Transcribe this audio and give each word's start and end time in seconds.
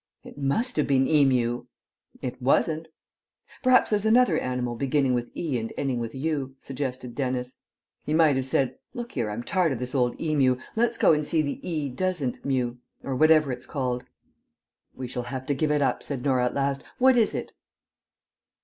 "It 0.23 0.35
must 0.35 0.77
have 0.77 0.87
been 0.87 1.07
Emu." 1.07 1.65
"It 2.23 2.41
wasn't." 2.41 2.87
"Perhaps 3.61 3.91
there's 3.91 4.03
another 4.03 4.39
animal 4.39 4.73
beginning 4.75 5.13
with 5.13 5.29
'e' 5.37 5.59
and 5.59 5.71
ending 5.77 5.99
with 5.99 6.15
'u,'" 6.15 6.55
suggested 6.59 7.13
Dennis. 7.13 7.59
"He 8.03 8.15
might 8.15 8.35
have 8.35 8.45
said,'Look 8.47 9.11
here, 9.11 9.29
I'm 9.29 9.43
tired 9.43 9.73
of 9.73 9.77
this 9.77 9.93
old 9.93 10.19
Emu, 10.19 10.57
let's 10.75 10.97
go 10.97 11.13
and 11.13 11.23
see 11.27 11.43
the 11.43 11.59
E 11.61 11.87
doesn't 11.87 12.43
mu,' 12.43 12.77
or 13.03 13.15
whatever 13.15 13.51
it's 13.51 13.67
called." 13.67 14.03
"We 14.95 15.07
shall 15.07 15.21
have 15.29 15.45
to 15.45 15.53
give 15.53 15.69
it 15.69 15.83
up," 15.83 16.01
said 16.01 16.23
Norah 16.23 16.45
at 16.45 16.55
last. 16.55 16.83
"What 16.97 17.15
is 17.15 17.35
it?" 17.35 17.51